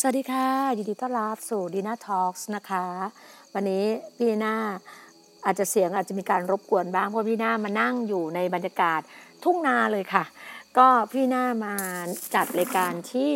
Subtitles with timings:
[0.00, 0.48] สวัสดีค่ะ
[0.78, 2.84] ยินดีต้อนรับสู่ดีน่าทอล์กนะคะ
[3.54, 3.84] วันนี้
[4.16, 4.54] พี่น่า
[5.44, 9.00] อาจจะเสียงอาจจะมีการรบกวนบ้าง เพราะพี่น่ามานั่งอยู่ในบรรยากาศ
[9.44, 10.24] ทุ่งนาเลยค่ะ
[10.78, 11.74] ก็พี่น่ามา
[12.34, 13.32] จัดรายการที่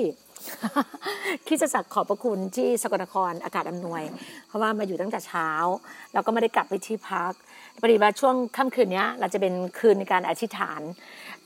[1.46, 4.02] คริดจะสักดิ์ขอบพระคุณที่สกลนครอากาศอำนวย
[4.46, 5.48] เพราะว่ามาอยู่ตั้งแต่เช้า
[6.12, 7.32] แล้วก็ไม่ได้กลับไปที่พัก
[7.80, 10.80] พอดีว่าช่วงค่ำคืนนี้เราจะเป็นคืนในการอธิษฐาน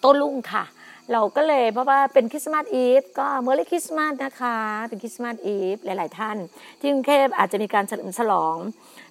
[0.04, 0.64] ต้นลุงค่ะ
[1.12, 4.56] เราก็เลยเพราะว่าเป็นคริสต์มาสอีฟก็เมื่อไรคริสต์มาสนะคะ
[4.88, 6.36] เป็นคริสต์มาสอีฟหลาย ๆ ท่าน
[6.80, 8.56] ที่กรุงเทพอาจจะมีการเฉลิมฉลอง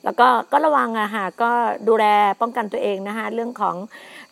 [0.04, 1.52] แล้วก็ก็ระวังอะค่ะก็
[1.88, 2.06] ดูแล
[2.42, 3.76] ป้องกันตัวเองนะคะเรื่องของ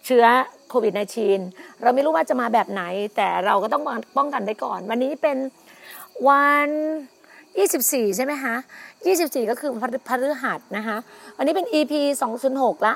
[0.05, 0.25] เชื้อ
[0.69, 0.93] โควิด
[1.37, 2.83] -19 เราไม่รู้ว่าจะมาแบบไหน
[3.15, 3.83] แต่เราก็ต้อง
[4.17, 5.37] ป้องกันไว้ก่อน วันนี้เป็น
[6.27, 6.69] วัน
[7.47, 8.55] 24 ใช่ไหมคะ
[9.03, 10.97] 24 ก็คือพฤพฤหัสนะคะ
[11.37, 11.93] วันนี้เป็น EP
[12.43, 12.95] 206 ละ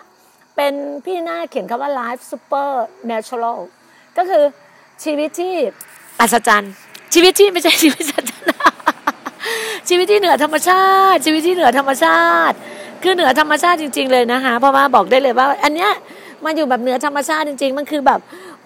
[0.56, 0.74] เป็น
[1.04, 2.70] พี่หน้าเขียนคำว่า life super
[3.12, 3.60] natural
[4.18, 4.44] ก็คือ
[5.04, 5.54] ชีวิตที่
[6.20, 6.74] อัศจรรย์
[7.14, 8.46] ชีวิตที่ไม่ใช่ชีวิตอัศจรรย์
[9.90, 12.56] ชีวิตที่เหนือธรรมชาติ ชีวิตที่เหนือธรรมชาติ
[13.04, 15.92] คือเหนือธรรมชาติจริง ๆ เลยนะคะเพราะว่าบอกได้เลยว่า อันเนี้ย
[16.46, 18.20] มันอยู่แบบเหนือธรรมชาติจริง ๆ มันคือแบบ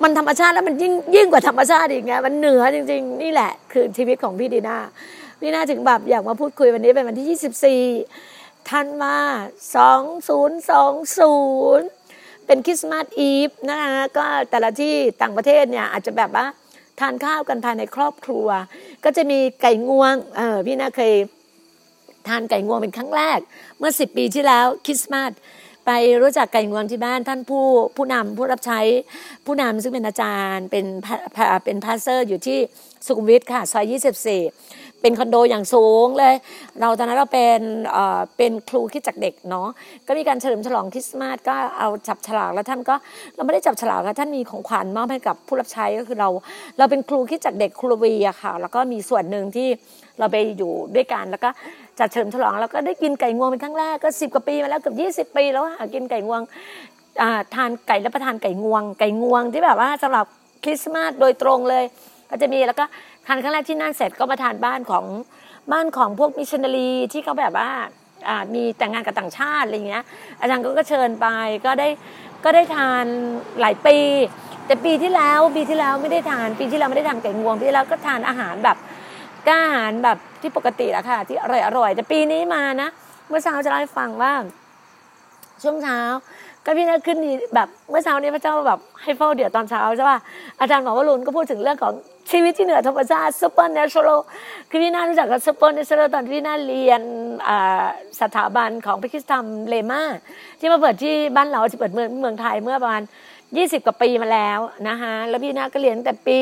[0.04, 4.78] มันธรรมชาติแล้วมันยิ่งยิ่งกว่าธรรมชาติอีกไงมันเหนือจริง ๆ นี่แหละ คือชีวิตของพี่ดีน่า
[5.40, 9.18] พี่น่าถึงแบบอยากมาพูดคุยวันนี้เป็นวันที่ 24ธันวา
[11.20, 12.01] 2020
[12.46, 16.46] เป็นคริสต์มาสอีฟนะคะก็แต่ละที่ต่างประเทศเนี่ยอาจจะแบบว่า
[17.00, 18.48] ทานข้าวกันภายในครอบครัว
[19.04, 21.14] ก็จะมีไก่งวงเออพี่นีน่าเคย
[22.28, 23.40] ทานไก่งวงเป็นครั้งแรก
[23.78, 25.32] เมื่อสิบปีที่แล้วคริสต์มาส
[25.86, 25.92] ไป
[26.22, 27.66] รู้จักไก่งวงที่บ้านท่านผู้
[27.98, 28.80] ผู้นำผู้รับใช้
[29.46, 30.86] ผู้นำซึ่งเป็นอาจารย์เป็น
[31.66, 32.60] เป็น pastor อยู่ที่
[33.06, 33.94] สุขุมวิทค่ะซอย
[34.30, 36.36] 24 เป็นคอนโดอย่างสูงเลย
[36.80, 37.60] เราตอนนั้นเราเป็น
[37.92, 39.68] เอ่อเป็นครูคิดจากเด็กเนาะ
[40.08, 42.96] ก็มีการเฉลิมฉลองคริสต์มาสก็เอาจับฉลากแล้วท่านก็
[43.36, 46.30] เราไม่ได้จับฉลากค่ะท่านมีของขวัญมอบให้กับผู้รับใช้ก็คือเรา
[46.78, 49.68] เราเป็นครูคิดจากเด็กครูวีอะค่ะ แล้วก็มีส่วนหนึ่งที่
[50.20, 51.50] เราไปอยู่ด้วยกันแล้วก็
[52.00, 56.42] จัดเฉลิมฉลองแล้วก็ได้กินไก่งวงเป็นครั้งแรกก็สิบกว่าปีมาแล้วเกือบยี่สิบปีแล้วอะกินไก่งวง
[57.22, 60.26] อ่าทานไก่รับประทานไก่งวง ไก่งวงที่แบบว่าสำหรับ
[60.64, 61.84] คริสต์มาสโดยตรงเลย
[62.30, 65.06] ก็จะมีแล้วก็านครั้งแรกที่นั่นเสร็จก็มาทานบ้านของ
[65.72, 67.70] บ้านของพวกมิชชันนารีที่เขาแบบว่า
[68.54, 70.04] มีแต่งงานกับต่างชาติอะไรเงี้ย
[70.40, 71.28] อาจารย์ก็เชิญไป
[71.66, 71.88] ก็ได้
[72.44, 73.06] ก็ได้ทาน
[73.62, 73.98] หลายปี
[74.68, 78.78] แต่ปีที่แล้วปีที่แล้วไม่ได้ทานปีที่แล้วไม่ได้ทานไก่งวงปีที่แล้วก็ทานอาหารแบบ
[79.48, 82.90] ก็อาหารแบบที่ปกติอะค่ะ ที่อร่อยอร่อยแต่ปีนี้มานะ
[83.28, 84.34] เมื่อเช้าจะเล่าให้ฟังว่า
[85.64, 86.00] ช่วงเช้า
[86.66, 90.20] ก็พี่น่าขึ้นดีแบบเมื่อเช้านี้พระเจ้าแบบให้เฝ้าเดี๋ยวตอนเช้าใช่ป่ะ
[90.60, 91.94] อาจารย์หมอวรุณก็พูดถึงเรื่องของ
[92.30, 94.20] ชีวิตที่เหนือธรรมชาติ supernatural
[94.70, 97.02] คือพี่น่ารู้จักกับ supernatural ตอนที่พี่น่าเรียน
[98.22, 100.04] สถาบันของพระคริสตธรรมเลมา
[100.60, 103.04] ที่มาเปิดที่บ้านเราที่เปิดเมืองเมืองไทยเมื่อประมาณ
[103.44, 104.60] 20 กว่าปีมาแล้ว
[104.90, 106.38] นะคะแล้วพี่น่าก็เรียนแต่ปี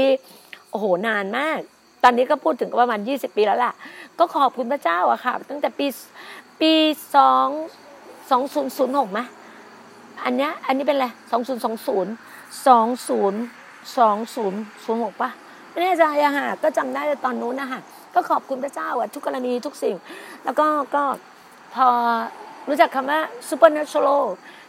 [0.72, 1.60] โอ้โหนานมาก
[2.04, 3.74] ตอนนี้ก็พูดถึงก็ประมาณ 20 ปีแล้วล่ะ
[4.20, 5.88] ก็ขอบคุณพระเจ้าอะค่ะ ตั้งแต่ปี
[6.62, 6.74] ปี
[7.16, 7.48] สอง
[8.30, 9.20] สองศูนย์ศูนย์หกไหม
[10.24, 12.12] อันเนี้ยอันนี้เป็นอะไรสองศูนย์สองศูนย์
[12.68, 13.40] สองศูนย์
[13.98, 15.30] สองศูนย์ศูนย์หกป่ะ
[15.72, 17.80] ไม่แน่ใจอะค่ะก็จำได้ตอนนู้นนะคะ
[18.16, 19.96] ก็ขอบคุณพระเจ้าอะทุกกรณีทุกสิ่ง
[20.46, 21.04] แล้วก็ก็
[21.76, 21.88] พอ
[22.70, 23.20] รู้จักคำว่า
[23.50, 24.24] supernatural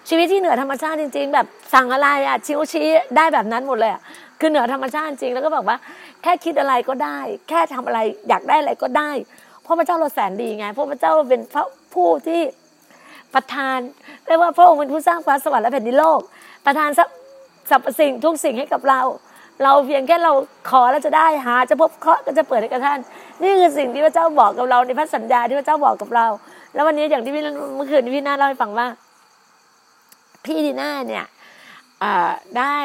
[0.08, 4.02] ชีวิตที่เหนือธรรมชาติจริง ๆ แบบสั่งอะไรอะชิวชี้ได้แบบนั้นหมดเลยอะ
[4.40, 5.76] คือเหนือธรรมชาติจริงแล้วก็บอกว่า
[6.22, 7.18] แค่คิดอะไรก็ได้
[7.48, 7.98] แค่ทำอะไร
[8.28, 9.10] อยากได้อะไรก็ได้
[9.62, 11.64] เพราะพระเจ้าเราแสนดีไงเพราะพระเจ้าเป็นพระ
[11.94, 12.40] ผู้ที่
[13.34, 13.78] ประทาน
[14.26, 16.20] เรียกว่าพระองค์เป็นผู้สร้างฟ้าสวรรค์และแผ่นดินโลก
[16.66, 17.10] ประทานสรรพ
[17.70, 19.00] สรรพสิ่งทุกสิ่งให้กับเรา
[19.62, 20.32] เราเพียงแค่เรา
[20.70, 22.98] ขอแล้วจะได้หาจะพบเคาะก็จะเปิดให้กับท่าน
[23.42, 26.26] นี่คือสิ่งที่พระเจ้าบอกกับเราในพระสัญญาที่พระเจ้าบอกกับเรา
[26.74, 27.42] แล้ววันนี้อย่างที่พี่
[27.76, 28.86] เมื่อคืนพี่น่าเล่าให้ฟังว่า
[30.44, 31.26] พี่ดีน่าเนี่ย
[32.02, 32.04] อ
[32.58, 32.78] ได้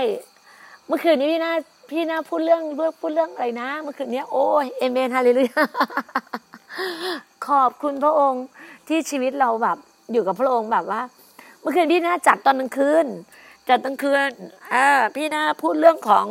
[0.88, 1.54] เมื่อคืนนี้พี่น่า
[1.92, 2.62] พี่น่าพูดเรื่อง
[3.02, 5.64] พูดเรื่องอะไรนะเมื่อคืนนี้โอ้ยเอเมนฮาเลลูยา
[7.48, 8.46] ขอบคุณพระองค์
[8.88, 9.78] ที่ชีวิตเราแบบ
[10.12, 11.02] อยู่กับพระองค์แบบว่า
[11.62, 13.06] เมื่อคืนพี่น่าจัดตอนกลางคืน
[13.70, 14.32] จัดกลางคืน
[14.74, 16.28] อ่าพี่นาพูดเรื่องของ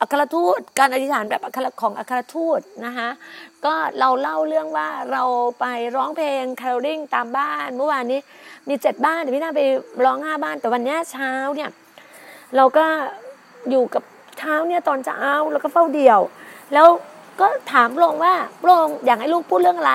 [0.00, 3.08] อัครทูตการอธิษฐานแบบอัครของอัครทูตนะคะ
[3.64, 5.24] ก็เราเล่าเรื่องว่าเรา
[5.60, 5.64] ไป
[5.96, 8.20] ร้องเพลงคาร์ลิงตามบ้าน เมื่อวานนี้
[8.68, 9.62] มีเจ็ดบ้านแต่พี่นาไป
[10.04, 11.70] ร้องห้าบ้าน แต่วันนี้เช้าเนี่ย
[12.56, 12.84] เราก็
[13.70, 14.02] อยู่กับ
[14.38, 16.20] เช้าเนี่ยตอนเช้าแล้วก็เฝ้าเดี่ยว
[16.74, 16.86] แล้ว
[17.40, 19.94] ก็ถามพระองค์ว่าพระองค์อยากให้ลูกพูดเรื่องอะไร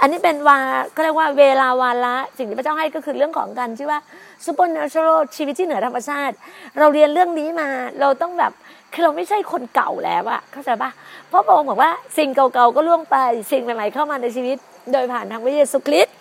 [0.00, 0.58] อันนี้เป็นวา
[0.92, 4.00] เขาเรียกว่าเวลาวาระสิ่งที่พระเจ้าให้ก็คือเรื่องของการที่อว่า
[4.46, 6.34] supernatural ชีวิตที่เหนือธรรมชาติ
[6.78, 7.68] เราเรียนเรื่องนี้มา
[8.00, 8.52] เราต้องแบบ
[8.92, 10.90] คือเราไม่ใช่คนเก่าแล้วอะเข้าใจปะ
[11.28, 13.16] เพราะพระองค์บอกว่าสิ่งเก่าๆก็ล่วงไป
[13.52, 14.56] สิ่งใหม่ๆเข้ามาในชีวิต
[14.92, 16.14] โดยผ่านทางพระเยซูคริสต์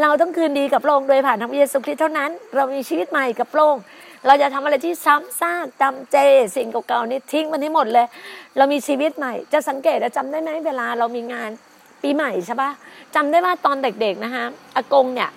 [0.00, 3.82] เราต้องคืนดีกับพระองค์โดยผ่านทางพระเยซูคริสต์เท่านั้น เรามีชีวิตใหม่กับพระองค์
[4.26, 6.16] เราจะทำอะไรที่ซ้ำซากจำเจ
[6.56, 8.06] สิ่งเก่าๆนี่ทิ้งมันให้หมดเลย
[8.56, 11.50] เรามีชีวิตใหม่ จะสังเกตและจำได้ไหมเวลาเรามีงาน
[12.02, 12.70] ปีใหม่ใช่ปะ
[13.14, 14.44] จำได้ว่าตอนเด็กๆนะคะ
[14.76, 15.30] อากงเนี่ย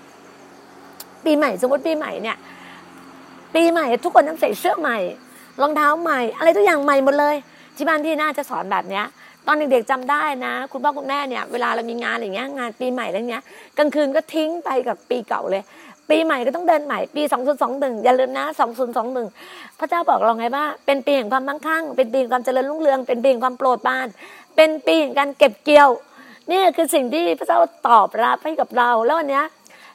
[1.26, 2.38] ปีใหม่สมมติปีใหม่เนี่ย
[3.56, 4.98] ปีใหม่ทุกคนต้องใส่เสื้อใหม่
[5.62, 7.36] รองเท้าใหม่ อะไรทุกอย่างใหม่หมดเลย
[7.76, 9.06] ที่บ้านที่น่าจะสอนแบบเนี้ย
[9.48, 13.44] ตอนเด็กๆจำได้นะ คุณพ่อคุณแม่เนี่ยเวลาเรามีงานอะไรเงี้ยงานปีใหม่อะไรเงี้ย
[13.78, 15.64] กลางคืนก็ทิ้งไปกับปีเก่าเลย
[16.10, 17.22] ปีใหม่ก็ต้องเดินใหม่ปี
[17.64, 18.46] 2021 อย่าลืมนะ
[19.14, 24.08] 2021 พระเจ้าบอกเราไงว่าเป็นปีแห่งความมั่งคั่ง เป็นปีแห่งความเจริญรุ่งเรืองเป็นปีแห่งความโปรดปราน
[24.56, 25.90] เป็นปีแห่งการเก็บเกี่ยว
[26.52, 29.46] นี่คือสิ่งที่พระเจ้าตอบรับให้กับเราแล้ววันเนี้ย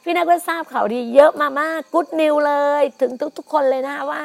[0.03, 4.21] พี่นักก็ทราบข่าวดีเยอะมามากกุ๊ดนิวเลย ถึงทุกๆ คนเลยนะว่า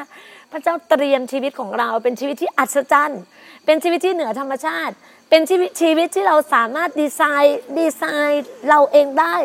[0.51, 3.21] พระเจ้าเตรียมชีวิตของเราเป็นชีวิตที่อัศจรรย์
[3.65, 4.93] เป็นชีวิตที่เหนือธรรมชาติ
[5.29, 9.35] เป็นชีวิตชีวิตที่เราสามารถดีไซน์ดีไซน์เราเองได้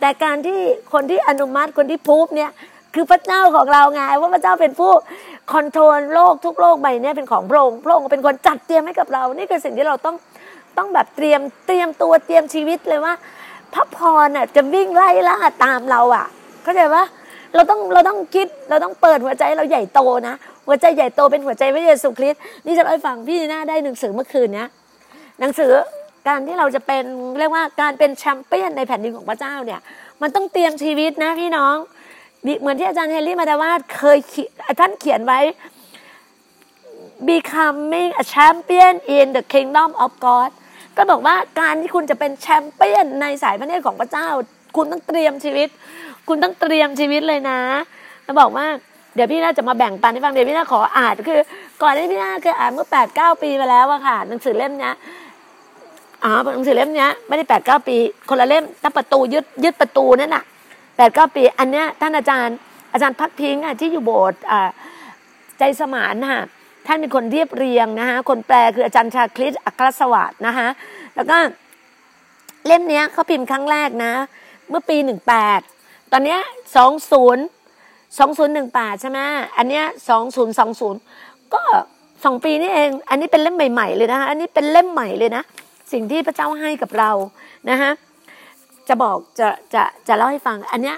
[0.00, 0.58] แต่การที่
[0.92, 2.50] คนที่อนุมัติคนที่พูบเนี่ย
[2.94, 4.92] คือพระเจ้าของเราไงว่าพระเจ้าเป็นผู้
[5.52, 10.16] control โลกทุกโลกใบนี้เป็นของพระองค์พระองค์เป็นคนจัดเตรียมให้กับเรา นี่คือสิ่งที่เราต้อง
[10.78, 13.14] ต้องแบบเตรียมเตรียมตัวเตรียมชีวิตเลยว่า
[13.74, 16.26] พระพรน่ะจะวิ่งไล่ล่าตามเราอะ
[16.62, 17.04] เข้าใจปะ
[17.54, 20.34] เราต้องเราต้องคิดเราต้องเปิดหัวใจเราใหญ่โตนะ
[20.66, 24.68] หัวใจใหญ่โตเป็นหัวใจพระเยซูคริสต์นี่จะเล่าให้ฟังพี่นีน่าได้หนังสือเมื่อคืนเนี้ย
[25.40, 25.72] หนังสือ
[26.28, 27.04] การที่เราจะเป็น
[27.38, 29.80] เรียกว่าการเป็นแชมเปี้ยนในแผ่นดินของพระเจ้าเนี่ย
[30.22, 31.76] มันต้องเตรียมชีวิตนะพี่น้อง
[32.60, 34.18] เหมือนที่อาจารย์เฮนรี่มาดาวาดเคย
[34.80, 35.40] ท่านเขียนไว้
[37.30, 40.50] becoming a champion in the kingdom of God
[40.96, 44.28] ก็บอกว่าการที่คุณจะเป็นแชมเปี้ยนในสายพระเนตรของพระเจ้า
[44.76, 45.68] คุณต้องเตรียมชีวิต
[46.28, 47.58] คุณต้องเตรียมชีวิตเลยนะ
[48.24, 48.66] แล้วบอกว่า
[49.14, 51.40] เดี๋ยวพี่น่าจะมาแบ่งปันให้ฟังเดี๋ยวพี่น่าขออ่านคือ
[51.82, 54.94] ก่อนที่พี่น่าเคยอ่านเมื่อแปดเก้าปีมาแล้วอะค่ะ หนังสือเล่มเนี้ย
[56.24, 57.96] อ๋อหนังสือเล่มเนี้ยไม่ได้แปดเก้าปี
[58.28, 60.44] คนละเล่มตั้งประตูยึดยึดประตูนั่นน่ะ
[60.96, 62.56] แปดเก้าปี อันเนี้ยท่านอาจารย์
[62.92, 64.68] อาจารย์พักพิงอะที่อยู่โบสถ์อ่า
[65.58, 66.42] ใจสมานค่ะ
[66.86, 70.68] ท่านเป็นคนเรียบเรียงนะคะคนแปลคืออาจารย์ชาคริสอัครสวัสดนะคะ
[71.16, 71.36] แล้วก็
[72.66, 74.12] เล่มนี้เขาพิมพ์ครั้งแรกนะ
[74.68, 75.60] เมื่อปีหนึ่งแปด
[76.12, 76.40] ตอนนี้ย
[76.76, 77.44] สองศูนย์
[78.18, 79.18] สองศูนย์หนึ่งแปดใช่ไหม
[79.56, 81.00] อันเนี้ยสองศูนย์สองศูนย์
[81.54, 81.62] ก็
[82.24, 85.42] สองปีนี่เอง อันนี้เป็นเล่มใหม่ๆเลยนะคะ อันนี้เป็นเล่มใหม่เลยนะ
[85.92, 87.10] สิ่งที่พระเจ้าให้กับเรา
[87.70, 87.90] นะคะ
[88.88, 90.96] จะบอกจะจะจะเล่าให้ฟัง อันเนี้ย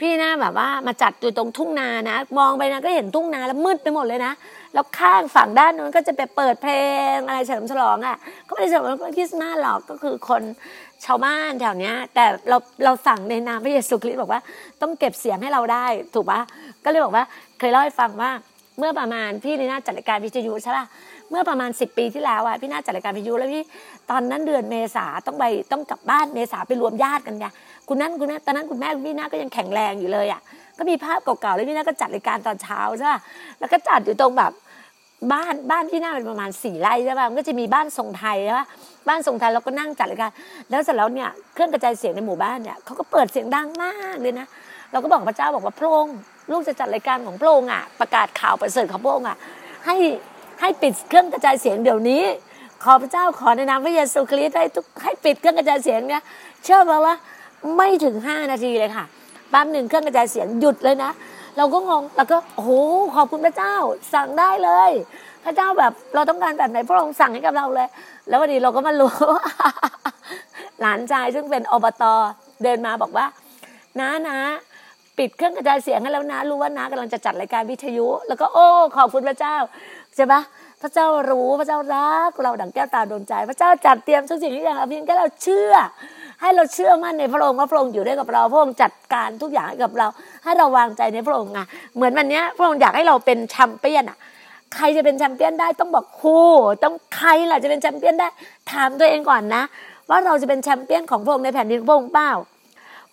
[0.00, 4.32] พี่นะแบบว่ามาจัดอยู่ตรงทุ่งนานะ มองไปนะก็เห็นทุ่งนาแล้วมืดไปหมดเลยนะ
[4.74, 6.74] แล้วข้างฝั่งด้านนู้นก็จะไปเปิดเพล
[7.14, 8.16] งอะไรเฉลิมฉลองอะ
[8.48, 10.42] ก็ไม่ได้เฉลิมฉลองคริสต์มาสหรอกก็คือคน
[11.04, 14.40] ชาวบ้านแถวเนี้ย แต่เราเราสั่งในนามพระเยซูคริสต์บอกว่า
[14.82, 16.40] ต้องเก็บเสียงให้เราได้ถูกปะ
[16.84, 17.24] ก็เลยบอกว่า
[17.58, 18.30] เคยเล่าให้ฟังว่า
[18.78, 20.86] เมื่อประมาณพี่นีน่าจัดรายการวิทยุใช่ป่ะ
[21.30, 23.62] เมื่อประมาณสิบปีที่แล้วอะพี่น่าจัดรายการวิทยุแล้วพี่
[24.10, 27.46] ตอนนั้นเดือนเมษาต้องไปต้องกลับบ้านเมษาไปรวมญาติกันไง
[27.88, 30.40] คุณนั่นคุณนั่นตอนนั้นคุณแม่พี่น่าก็ยังแข็งแรงอยู่เลยอะ
[30.78, 33.20] ก็มีภาพเก่าๆแล้วพี่น่าก็จัดรายการตอนเช้าใช่ป่ะ
[33.58, 34.52] แล้วก็จัดอยู่ตรงแบบ
[35.32, 38.66] บ้านบ้านพี่น่าเป็นประมาณสี่ไร่ใช่ป่ะมันก็จะมีบ้านทรงไทยใช่ป่ะ
[39.08, 40.30] บ้านทรงไทยเราก็นั่งจัดรายการ
[40.70, 44.46] แล้วเสร็จแล้วเนี่ยเครื่องกระจายเสียงในหมู่บ้านเนี่ยเขาก็เปิดเสียงดังมากเลยนะ
[44.92, 46.16] เราก็บอกพระเจ้าบอกว่าพระองค์
[46.50, 49.36] ลูกจะจัดรายการของพระองค์อะประกาศข่าวประเสริฐของพระองค์อะ
[49.86, 49.96] ให้
[50.60, 52.22] ให้ปิดเครื่องกระจายเสียงเดี๋ยวนี้
[52.84, 56.22] ขอพระเจ้าขอในนามพระเยซูคริสต์ให้ทุกให้ปิดเครื่องกระจายเสียงเนี่ย
[56.64, 57.14] เชื่อไหมว่า
[57.76, 59.04] ไม่ถึงห้านาทีเลยค่ะ
[59.50, 61.10] แป๊บหนึ่งเครื่องกระจายเสียงหยุดเลยนะ
[61.56, 62.70] เราก็งงแล้วก็โอ้โห
[63.16, 63.74] ขอบคุณพระเจ้า
[64.14, 64.90] สั่งได้เลย
[65.44, 67.88] พระเจ้าแบบเราต้องการแบบไหนพระองค์สั่งให้กับเราเลย
[68.28, 69.14] แล้ววันนี้เราก็มารู้
[70.80, 72.04] หลานชายซึ่งเป็นอบต
[72.62, 73.26] เดินมาบอกว่า
[74.00, 74.38] น้านะ
[75.18, 79.56] ปิดเครื่องกระจายเสียงให้แล้วนะ รู้ว่าน้ากำลังจะจัดรายการวิทยุ แล้วก็โอ้ ขอบคุณพระเจ้า
[80.16, 80.40] ใช่ปะ
[80.82, 85.72] พระเจ้ารู้พระเจ้ารักเราดั่งแก้วตาดวงใจ พระเจ้าจัดเตรียมทุกสิ่งทุกอย่างเพียงแค่เราเชื่อ
[86.40, 90.06] ให้เราเชื่อมั่นในพระองค์ว่าพระองค์อยู่ด้วยกับเราพระองค์จัดการทุกอย่างให้กับเรา
[90.44, 91.58] ให้เราวางใจในพระองค์ไง
[91.96, 94.18] เหมือนวันนี้พระองค์อยากให้เราเป็นแชมเปี้ยนอะ
[94.74, 96.38] ใครจะเป็นแชมเปี้ยนได้ต้องบอกครู
[96.84, 98.28] ต้องใครล่ะจะเป็นแชมเปี้ยนได้
[98.70, 99.62] ถามตัวเองก่อนนะ
[100.10, 102.30] ว่าเราจะเป็นแชมเปี้ยนของพระองค์ในแผ่นดินพระองค์เปล่า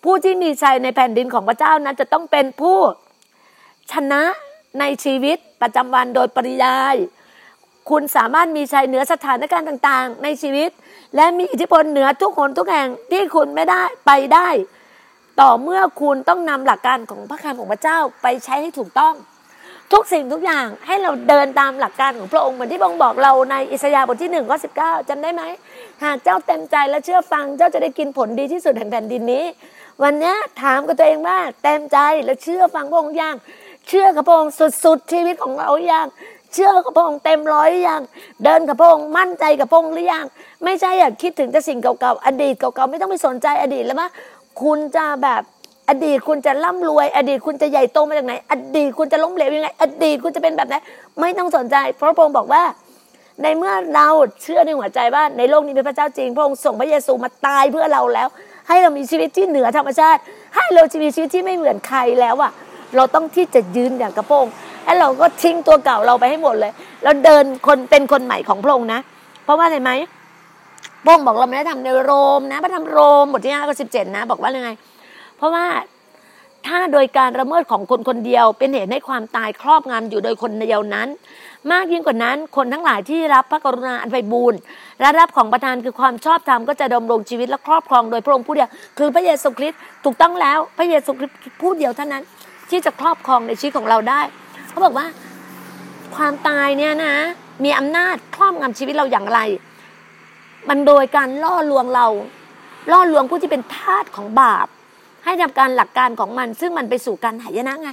[0.04, 2.78] ผู้ที่มีชัยในแผ่นดินของพระเจ้านั้นจะต้องเป็นผู้
[3.92, 4.22] ชนะ
[4.80, 6.96] ในชีวิตประจำวันโดยปริยาย
[7.90, 10.70] คุณสามารถมีชัยเหนือสถานการณ์ต่างๆ ในชีวิต
[11.16, 14.48] และมีอิทธิพลเหนือทุกคนทุกแห่งที่คุณไม่ได้ไปได้
[15.40, 19.14] ต่อเมื่อคุณต้องนำหลักการของพระคำของพระเจ้าไปใช้ให้ถูกต้อง
[19.92, 25.42] ทุกสิ่งทุกอย่างให้เราเดินตามหลักการของพระองค์เหมือนที่พระองค์บอกเราในอิสยาห์บทที่หนึ่งข้อสิบเก้าจำได้ไหม
[26.04, 29.44] หากเจ้าเต็มใจและเชื่อฟังเจ้าจะได้กินผลดีที่สุดแห่งแผ่นดินนี้
[30.02, 33.34] วันนี้ถามกับตัวเองว่าเต็มใจและเชื่อฟังพระองค์ยัง
[33.88, 34.52] เชื่อกับพระองค์
[34.84, 36.06] สุดๆชีวิตของเราอยัง
[36.56, 38.02] เชื่อกับพระองค์เต็มร้อยหรือยัง
[38.44, 40.24] เดินกับพระองค์มั่นใจกับพระองค์หรือยัง
[40.64, 44.08] ไม่ใช่อยากคิดถึงแต่สิ่งเก่าๆ อดีตเก่าๆไม่ต้องไปสนใจอดีตแล้วว่า
[44.62, 45.42] คุณจะแบบ
[45.88, 50.74] อดีตคุณจะร่ำรวย อดีตคุณจะใหญ่โตมาจากไหน อดีตคุณจะล้มเหลวยังไง อดีตคุณจะเป็นแบบไหน
[51.20, 52.62] ไม่ต้องสนใจ เพราะพระองค์บอกว่า
[53.42, 54.08] ในเมื่อเรา
[54.42, 58.28] เชื่อในหัวใจว่าในโลกนี้เป็นพระเจ้าจริง พระองค์ส่งพระเยซูมาตายเพื่อเราแล้ว
[58.68, 60.20] ให้เรามีชีวิตที่เหนือธรรมชาติ
[60.54, 62.52] ให้เรามีชีวิตที่ไม่เหมือนใครแล้วอะ
[62.96, 64.46] เราต้องที่จะยืนอย่างกระโปรง
[64.86, 69.00] แล้วเราก็ทิ้งตัวเก่าเราไปให้หมดเลย แล้วเดินคนเป็นคนใหม่ของพระองค์นะ
[69.44, 69.92] เพราะว่าอะไรไหม
[71.04, 74.70] พระองค์บอกเราไม่ได้ทำในโรมนะพระธรรมโรมบทที่ห้าข้อสิบเจ็ดนะ บอกว่ายังไง
[75.36, 75.66] เพราะว่า
[76.66, 81.08] ถ้าโดยการละเมิดของคนคนเดียวเป็นเหตุให้ความตายครอบงำอยู่โดยคนเดียวนั้น
[81.72, 84.58] มากยิ่งกว่านั้นคนทั้งหลายที่รับพระกรุณาอันไพบูรณ์
[85.00, 92.22] และรับของประทานคือความชอบธรรมก็จะดำรงชีวิตและครอบครองโดยพระองค์ผู้เดียว คือพระเยซูคริสต์ถูกต้องแล้วพระเยซูคริสต์ผู้เดียวเท่านั้น
[92.70, 94.20] ที่จะครอบครองในชีวิตของเราได้
[94.76, 95.08] เขาบอกว่า
[96.16, 97.14] ความตายเนี่ยนะ
[97.64, 99.40] มีอำนาจครอบงำชีวิตเราอย่างไร
[100.68, 102.06] มันโดยการล่อลวงเรา
[102.92, 104.66] ล่อลวงผู้ที่เป็นทาสของบาป
[105.24, 107.88] ให้ทำการหลักการของมัน ซึ่งมันไปสู่การหายนะไง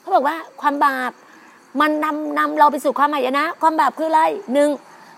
[0.00, 1.12] เขาบอกว่าความบาป
[1.80, 4.22] มันนำนำเราไปสู่ความหายนะ ความบาปคืออะไร
[4.54, 4.70] หนึ่ง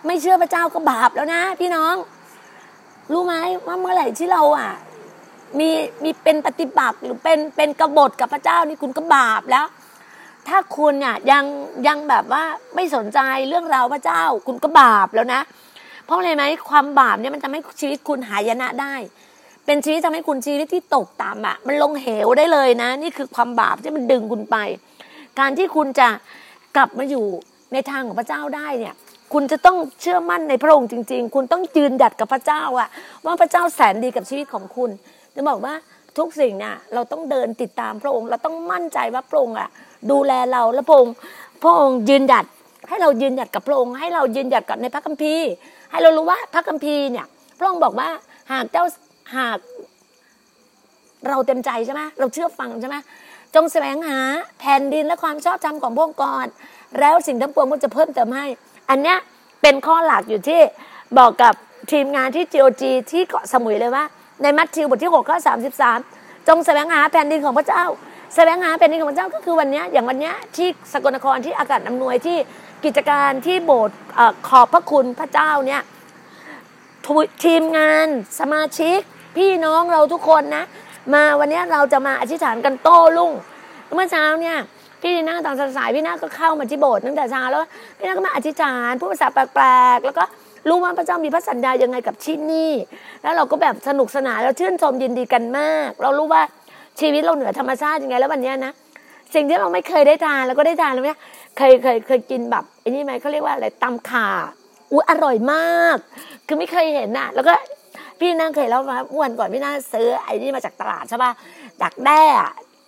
[0.07, 1.95] ไม่เชื่อพระเจ้าก็บาปแล้วนะ พี่น้อง
[3.13, 3.35] รู้ไหม
[3.67, 4.71] ว่าเมื่อไหร่ที่เราอะ
[5.59, 5.69] มี
[6.05, 9.67] มีเป็นปฏิบัติหรือเป็นเป็นกบฏกับพระเจ้านี่คุณก็บาปแล้ว
[10.49, 11.45] ถ้าคุณเนี่ยยัง
[11.87, 15.41] ยังแบบว่าไม่สนใจเรื่องราวพระเจ้า คุณก็บาปแล้วนะ
[16.05, 18.95] เพราะอะไรไหมความบาปเนี่ยมันทำให้ชีวิตคุณหายนะได้
[19.67, 24.57] เป็นชีวิตทำให้คุณชีวิตที่ตกต่ำอะมันลงเหวได้เลยนะ นี่คือความบาปที่มันดึงคุณไป
[25.39, 26.09] การที่คุณจะ
[26.77, 27.27] กลับมาอยู่
[27.73, 28.95] ในทางของพระเจ้าได้เนี่ย
[29.33, 32.89] คุณจะต้องเชื่อมั่นในพระองค์จริง ๆ คุณต้องยืนหยัดกับพระเจ้าอะ
[33.25, 34.91] ว่าพระเจ้าแสนดีกับชีวิตของคุณ
[35.35, 35.75] จะบอกว่า
[36.19, 39.69] ทุกสิ่งน่ะเราต้องเดินติดตามพระองค์ เราต้องมั่นใจว่าพระองค์อะ
[40.11, 41.15] ดูแลเราและพระองค์
[41.63, 42.45] พระองค์ยืนหยัด
[42.89, 45.49] ให้เรายืนหยัดกับพระองค์ให้เรายืนหยัดกับในพระคัมภีร์
[45.91, 47.27] ให้เรารู้ว่าพระคัมภีร์เนี่ย
[47.59, 48.09] พระองค์บอกว่า
[48.53, 48.85] หากเจ้า
[49.37, 49.59] หาก
[51.29, 52.97] เราเต็มใจใช่ไหมเราเชื่อฟังใช่ไหม
[53.55, 54.21] จงแสวงหา
[54.59, 56.47] แผ่นดินและความชอบธรรมของพระองค์ก่อน
[57.01, 58.47] แล้วสิ่งทั้งปวงมันจะเพิ่มเติมให้
[58.91, 59.19] อันเนี้ย
[59.63, 60.61] เป็นข้อหลักอยู่ที่
[61.19, 61.55] บอกกับ
[61.93, 62.83] ทีมงานที่ GOG
[63.13, 64.05] ที่เกาะสมุยเลยว่า
[64.43, 65.39] ในมัทธิวบทที่6ข้อ
[65.93, 67.85] 33 จงแสวงหาแผ่นดินของพระเจ้า
[68.35, 72.37] แสวงหาแผ่นดินของพระเจ้าก็คือวันนี้อย่างวันนี้ที่สกลนครที่อากาศอำนวยที่
[72.85, 73.97] กิจการที่โบสถ์
[74.49, 75.83] ขอบพระคุณพระเจ้าเนี่ย
[77.45, 78.07] ทีมงาน
[78.41, 78.99] สมาชิก
[79.37, 80.64] พี่น้องเราทุกคนนะ
[81.14, 83.33] มาวันนี้เราจะมาอธิษฐานกันโต้รุ่ง
[83.95, 84.57] เมื่อเช้าเนี่ย
[85.00, 87.64] พี่ดีน่าตอนสายพี่น่าก็เข้ามาที่โบสถ์ตั้งแต่เช้าแล้ว
[87.99, 90.25] พี่น่าก็มาอธิษฐานพูดภาษาแปลกๆแล้วก็
[90.69, 92.73] รู้ว่าพระเจ้ามีพระสัญญายังไงกับที่นี่
[93.23, 96.43] แล้วเราก็แบบสนุกสนานแล้วชื่นชมยินดีกันมาก เรารู้ว่า
[97.01, 98.73] ชีวิตเราเหนือธรรมชาติยังไงแล้ววันนี้นะ
[99.35, 101.19] สิ่งที่เราไม่เคยได้ทานแล้วก็ได้ทานแล้วเนี่ย
[101.57, 104.29] เคยเคยเคยกินแบบไอ้นี่ไหมเขาเรียกว่าอะไรตำข่า
[104.92, 105.97] อุ้ยอร่อยมาก
[106.47, 107.53] คือไม่เคยเห็นน่ะ แล้วก็
[108.18, 111.31] พี่นั่งเคยเล่ามาเมื่อวันก่อนพี่นั่งซื้อไอ้นี่มาจากตลาดใช่ป่ะ
[111.81, 112.23] จากแด้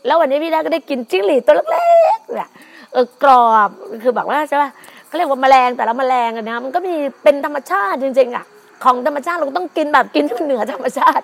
[0.07, 2.51] แล้ววันนี้พี่นั่งก็ได้กินจิ้งหรีดตัวเล็กๆเนี่ย
[2.93, 3.71] เออกรอบ
[4.03, 4.71] คือแบบว่าใช่ป่ะ
[5.07, 8.45] เขาเรียกว่าแมลงแต่ละแมลงอะนะมันก็มีเป็นธรรมชาติจริงๆอะ
[8.85, 11.23] ของธรรมชาติเราต้องกินแบบกินที่มันเหนือธรรมชาติ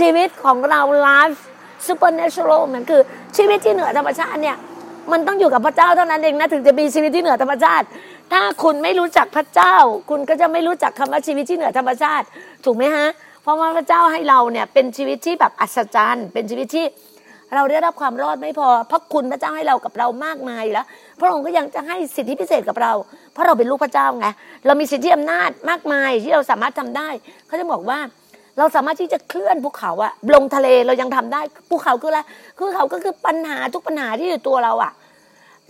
[0.00, 1.42] ชีวิตของเราไลฟ์
[1.86, 3.00] supernatural มันคือ
[3.36, 4.56] ชีวิตที่เหนือธรรมชาติเนี่ย
[5.12, 7.86] มันต้องอยู่กับพระเจ้าเท่านั้นเองนะถึงจะมีชีวิตที่เหนือธรรมชาติ
[8.32, 9.76] ถ้าคุณไม่รู้จักพระเจ้า
[10.10, 12.26] คุณก็จะไม่รู้จักคำว่าชีวิตที่เหนือธรรมชาติ
[12.64, 13.08] ถูกไหมฮะ
[13.42, 16.86] เพราะว่าพระเจ้าให้เราเนี่ยเป็นชีวิตที่แบบอัศจรรย์ เป็นชีวิตที่
[17.54, 20.86] เราได้รับความรอดไม่พอ เพราะคุณพระเจ้าให้เรากับเรามากมายแล้ว
[21.20, 22.92] พระองค์ก็ยังจะให้สิทธิพิเศษกับเรา
[23.32, 24.26] เพราะเราเป็นลูกพระเจ้าไง
[24.66, 27.08] เรามีสิทธิอำนาจมากมายที่เราสามารถทำได้
[27.46, 27.98] เขาจะบอกว่า
[28.58, 32.20] เราสามารถที่จะเคลื่อนภูเขาอะลงทะเลเรายังทำได้ภูเขาคืออะไร
[32.58, 34.92] ภูเขาก็คือปัญหาทุกปัญหาที่อยู่ตัวเราอะ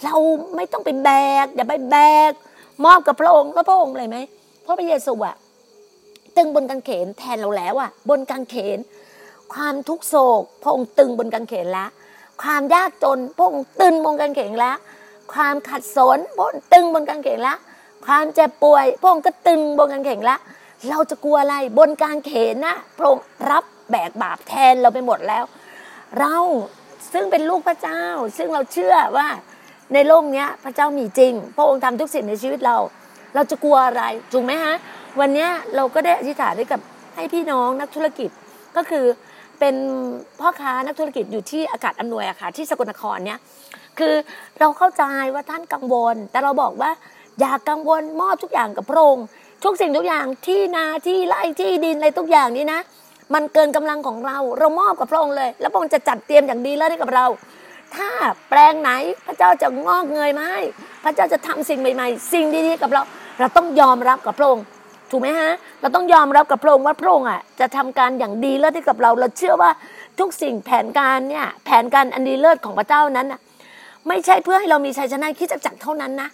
[0.05, 0.15] เรา
[0.57, 1.11] ไม่ต้องไปแบ
[1.45, 1.97] ก อย่าไปแบ
[2.31, 2.33] ก
[2.85, 4.19] มอบกับพระองค์แล้วพระองค์อะไรไหม
[4.63, 5.37] เพราะพระเยซูอะ
[6.37, 8.79] ตึงบนกางเขนแทนเราแล้วอะบนกางเขน
[9.55, 11.89] ความทุกโศก พระองค์ตึงบนกางเขนแล้ว
[12.43, 14.77] ความยากจนพระองค์ตึงบนกางเขนแล้ว
[15.35, 17.59] ความขัดสนพระองค์ตึงบนกางเขนแล้ว
[18.07, 20.41] ความเจ็บป่วยพระองค์ก็ตึงบนกางเขนแล้ว
[20.91, 25.45] เราจะกลัวอะไรบนกางเขนนะพระองค์รับแบกบาปแทนเราไปหมดแล้ว
[26.19, 26.37] เรา
[27.13, 28.05] ซึ่งเป็นลูกพระเจ้า
[28.37, 29.29] ซึ่งเราเชื่อว่า
[29.95, 32.77] ในโลกนี้พระเจ้ามีจริง พระองค์ทำทุกสิ่งในชีวิตเรา
[33.35, 34.75] เราจะกลัวอะไรถูกไหมฮะ
[35.21, 36.81] วันนี้เราก็ได้อธิษฐานด้วยกับ
[37.15, 38.31] ให้พี่น้องนักธุรกิจ
[38.77, 39.05] ก็คือ
[39.59, 39.75] เป็น
[40.41, 43.39] พ่อค้านักธุรกิจอยู่ที่อากาศอำนวยอะค่ะที่สกลนครเนี่ย
[43.99, 44.15] คือ
[44.61, 46.91] เราเข้าใจว่าท่านกังวล แต่เราบอกว่า
[47.41, 49.27] อย่ากังวลมอบทุกอย่างกับพระองค์
[49.65, 52.81] ทุกสิ่งทุกอย่างที่นาที่ไร่ที่ดินอะไรทุกอย่างนี้นะ
[53.35, 57.27] มันเกินกำลังของเรา เรามอบกับพระองค์เลย แล้วพระองค์จะจัดเตรียมอย่างดีแล้วให้กับเรา
[57.95, 58.09] ถ้า
[58.49, 58.91] แปลงไหน
[59.27, 60.61] พระเจ้าจะงอกเงยมาให้
[61.05, 63.03] พระเจ้าจะทำสิ่งใหม่ ๆ สิ่งดีๆกับเรา
[63.41, 64.65] เราต้องยอมรับกับพระองค์
[65.11, 69.71] ถูกไหมฮะ เราต้องยอมรับกับพระองค์ว่าพระองค์อะจะทำการอย่างดีเลิศให้กับเรา เราเชื่อว่า
[70.19, 73.41] ทุกสิ่งแผนการเนี่ยแผนการอันดีเลิศของพระเจ้านั้นน่ะ
[74.09, 76.29] ไม่ใช่เพื่อให้เรามีชัยชนะคิดจักรเท่านั้นนะ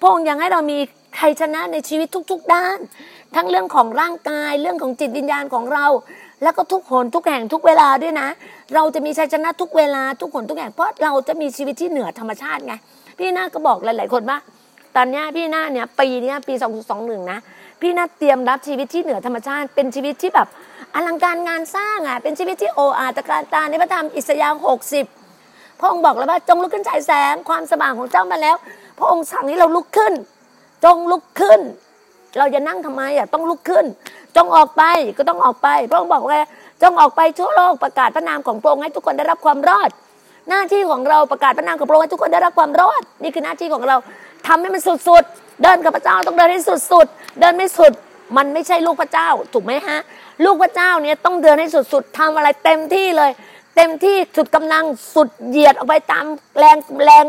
[0.00, 0.78] พระองค์ยังให้เรามี
[1.18, 2.78] ชัยชนะในชีวิตทุก ๆ ด้าน
[3.34, 5.86] ทั้งเรื่องของร่างกายเรื่องของจิตวิญญาณของเรา
[6.42, 8.28] แล้วก็ทุกหนทุกแห่งทุกเวลาด้วยนะ
[8.74, 12.74] เราจะมีชัยชนะทุกเวลาทุกหนทุกแห่งเพราะเราจะมีชีวิตที่เหนือธรรมชาติไง
[13.18, 14.38] พี่หน้าก็บอกหลาย ๆ คนว่า
[14.96, 16.54] ตอนนี้พี่หน้าเนี่ยปีนี้ปี
[16.92, 17.38] 2021นะ
[17.80, 20.48] พี่หน้าเตรียมรับชีวิตที่เหนือธรรมชาติ เป็นชีวิตที่แบบ
[20.94, 24.62] อลังการงานสร้างอะเป็นชีวิตที่โออาตการตาในพระธรรมอิสยาห์
[25.20, 28.56] 60พระองค์บอกแล้วว่าจงลุกขึ้นฉายแสงความสว่างของเจ้ามาแล้ว
[28.98, 30.12] พระองค์สั่งให้เราลุกขึ้น
[30.84, 31.60] จงลุกขึ้น
[32.38, 33.84] เราจะนั่งทำไมอะต้องลุกขึ้น
[34.36, 34.82] จงออกไป
[35.18, 36.40] ก็ต้องออกไปพระองค์บอกว่า
[36.82, 39.90] จงออกไปทั่วโลกประกาศพระนามของพระองค์ให้ทุกคนได้รับความรอด
[40.48, 43.96] หน้าที่ของเราประกาศพระนามของพระองค์ให้ทุกคนได้รับความรอด นี่คือหน้าที่ของเรา
[44.46, 46.60] ทำให้มันสุดๆ เดินกับพระเจ้าต้องเดินให้
[46.92, 47.92] สุดๆ เดินไม่สุด
[48.36, 49.98] มันไม่ใช่ลูกพระเจ้าถูกไหมฮะ
[50.44, 53.30] ลูกพระเจ้าเนี่ยต้องเดินให้สุดๆทำอะไรเต็มที่เลย
[53.76, 56.24] เต็มที่สุดกำลังสุดเหยียดออกไปตาม
[56.58, 57.24] แรงแรง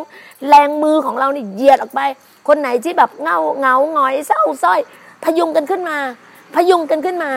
[0.50, 2.02] แรงมือของเรานี่เหยียดออกไป
[2.48, 4.80] คนไหนที่แบบเงาเงาหงอยเศร้าส้อย
[5.24, 5.98] พยุงกันขึ้นมา
[6.56, 7.32] พยุงกันขึ้นมา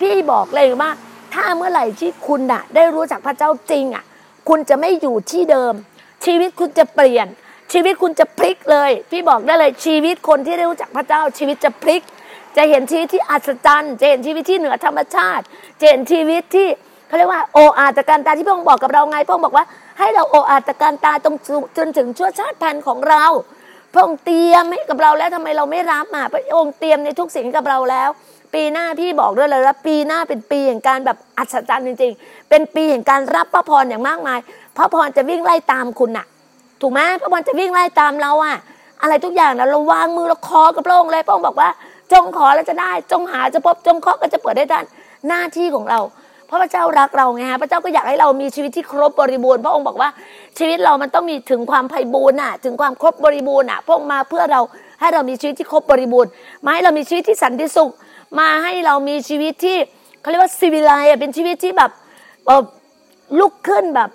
[0.00, 0.90] พี่บอกเลยว่า
[1.34, 4.04] ถ้าเมื่อไหร่ที่คุณน่ะได้รู้จักพระเจ้าจริงอะ
[4.48, 5.74] คุณจะไม่อยู่ที่เดิม
[6.24, 7.26] ชีวิตคุณจะเปลี่ยน
[7.72, 12.02] ชีวิตคุณจะพลิกเลย พี่บอกได้เลยชีวิตคนที่ได้รู้จักพระเจ้าชีวิตจะพลิก
[12.56, 15.44] จะเห็นชีวิตที่อัศจรรย์จะเห็นชีวิตที่เหนือธรรมชาติ
[15.80, 16.68] จะเห็นชีวิตที่
[17.06, 19.64] เขาเรียกว่าโออาตการตาที่พระองค์บอกกับเราไงพระองค์บอกว่า
[19.98, 21.36] ให้เราโออาตการตาตรง
[21.78, 23.24] จนถึงชั่วชาติพันธุ์ของเรา
[23.92, 28.08] พระองค์เตรียมให้กับเราแล้วทำไมเราไม่รับอะพระองค์เตรียมในทุกสิ่งกับเราแล้ว
[28.54, 34.38] ปีหน้าพี่บอกด้วยเลยว่าปีหน้าเป็นปีแห่งการแบบอัศจรรย์จริง ๆ เป็นปีแห่งการรับพระพรอย่างมากมาย
[34.76, 36.26] พระพรจะวิ่งไล่ตามคุณน่ะ
[36.80, 38.56] ถูกไหมพระพรจะวิ่งไล่ตามเราอะ
[39.02, 41.70] อะไรทุกอย่างนะเราวางมือเราคอกับพระองค์เลยพระองค์บอกว่า
[42.12, 44.84] จงขอแล้วจะได้ จงหาจะพบจงเคาะก็จะเปิดได้ท่าน
[45.28, 46.00] หน้าที่ของเรา
[46.50, 50.08] เพราะพระเจ้ารักเราไงฮะพระเจ้าก็อยากให้เรามีชีวิตที่ครบบริบูรณ์พระองค์บอกว่า
[50.58, 54.60] ชีวิตเรามันต้องมีถึงความไพ่บูรณ์น่ะ ถึงความครบบริบูรณ์น่ะพระองค์มาเพื่อเรา
[55.00, 56.30] ให้เรามีชีวิตที่ครบบริบูรณ์
[56.64, 57.90] มาให้เรามีชีวิตที่สันติสุข
[58.38, 59.76] มาให้เรามีชีวิตที่
[60.20, 61.90] เขาเรียกว่าซีวิไลเป็นชีวิตที่แบบ
[62.46, 62.62] เอ่อ
[63.40, 64.10] ลุกขึ้นแบบ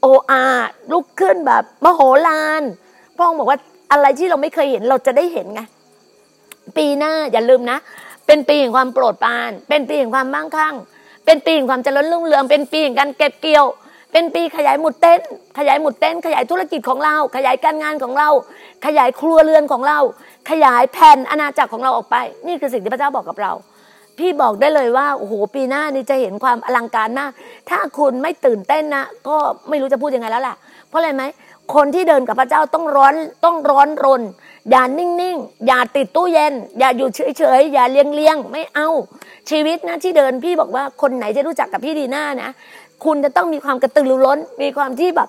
[0.00, 0.44] โออา
[0.92, 2.62] ลุกขึ้นแบบมโหฬาร
[3.16, 3.58] พระองค์บอกว่า
[3.92, 5.60] อะไรที่เราไม่เคยเห็นเราจะได้เห็นไง
[6.76, 7.78] ปีหน้าอย่าลืมนะ
[8.26, 10.74] เป็นปีแห่งความโปรดปราน เป็นปีแห่งความมั่งคั่ง
[11.24, 13.66] เป็นปีแห่งความเจริญรุ่งเรืองเป็นปีแห่งการเก็บเกี่ยว
[14.12, 15.20] เป็นปีขยายหมุดเต้น
[15.58, 18.28] ขยายหมุดเต้น ขยายธุรกิจของเรา ขยายการงานของเรา
[18.86, 19.98] ขยายครัวเรือนของเรา
[20.50, 23.52] ขยายแผ่นอาณาจักรของเราออกไป นี่คือสิ่งที่พระเจ้าบอกกับเรา
[24.18, 27.30] พี่บอกได้เลยว่าโอ้โหปีหน้านี่จะเห็นความอลังการมาก
[27.70, 29.36] ถ้าคุณไม่ตื่นเต้นนะก็
[29.68, 30.54] ไม่รู้จะพูดยังไงแล้วล่ะ
[30.88, 31.22] เพราะอะไรไหม
[31.74, 34.22] คนที่เดินกับพระเจ้าต้องร้อนต้องร้อนรน
[34.70, 38.88] อย่านิ่งๆ อย่าติดตู้เย็น อย่าอยู่เฉยๆ อย่าเลี้ยงเลี้ยงๆไม่เอา
[39.50, 42.50] ชีวิตนะที่เดินพี่บอกว่าคนไหนจะรู้จักกับพี่ดีหน้านะ
[43.04, 45.28] คุณจะต้องมีความกระตือรือร้น มีความที่แบบ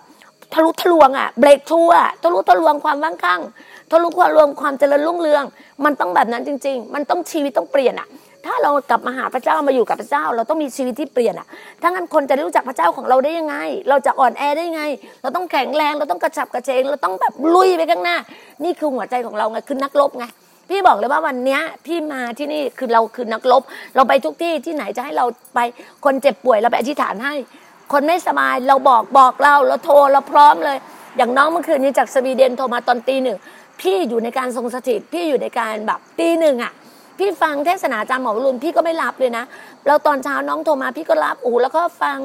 [0.53, 3.41] ทะลุทะลวงอะเบรกทัวอะทะลุทะลวงความว่างข้าง
[3.91, 5.43] ทะลุทะลวงความเจริญรุ่งเรือง
[5.85, 8.07] มันต้องแบบนั้นจริง ๆ มันต้องชีวิตต้องเปลี่ยนอะ
[8.45, 11.47] ถ้าเรากลับมาหาพระเจ้ามาอยู่กับพระเจ้า เราต้องมีชีวิตที่เปลี่ยนอะ
[11.81, 13.55] ถ้างั้นคนจะได้รู้จักพระเจ้าของเราได้ยังไง
[13.89, 14.83] เราจะอ่อนแอได้ยังไง
[15.21, 18.17] เราต้องแข็งแรงเราต้องกระฉับกระเฉงเราต้องแบบลุยไปข้างหน้า
[18.63, 20.25] นี่คือหัวใจของเราไงคือนักรบไง
[20.73, 23.61] พี่บอกเลยว่าวันเนี้ยพี่มาที่นี่คือเราคือนักรบ
[23.95, 25.59] เราไปทุกที่ที่ไหนจะให้เราไป
[26.05, 27.33] คนเจ็บป่วยเราไปอธิษฐานให้
[27.93, 30.77] คนไม่สบายเราบอกบอกเราเราโทรเราพร้อมเลย
[31.17, 33.37] อย่างน้องเมื่อคืนนี้จากสวีเดนโทรมาตอนตีหนึ่ง
[33.81, 36.73] พี่อยู่ในการทรงสถิตพี่อยู่ในการแบบตีหนึ่งอะ
[37.19, 39.45] พี่ฟังเทศนาอาจารย์หมอรุณพี่ก็ไม่รับเลยนะ
[39.85, 42.19] แล้วตอนเช้าน้องโทรมาพี่ก็รับอูแล้วก็ฟัง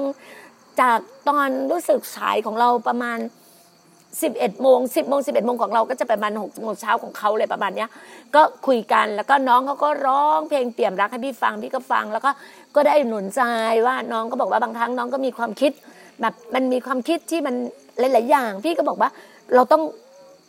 [0.80, 3.18] จากตอนรู้สึกสายของเราประมาณ
[4.16, 7.88] 11โมง10โมง11โมงของเราก็จะประมาณ6โมงเช้าของเขาเลยประมาณเนี้ย
[8.34, 12.30] ก็คุยกันแล้วก็น้องเขาก็ร้องเพลงเปี่ยมรักให้พี่ฟังพี่ก็ฟัง แล้วก็
[12.74, 13.42] ก็ได้หนุนใจ
[13.86, 15.72] ว่าน้องก็บอกว่าบางครั้งน้องก็มีความคิด
[16.20, 17.54] แบบมันมีความคิดที่มัน
[17.98, 19.10] หลาย ๆ อย่าง พี่ก็บอกว่า
[19.54, 19.82] เราต้อง